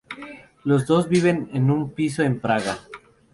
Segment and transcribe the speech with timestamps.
[0.63, 2.79] Los dos viven en un piso en Praga.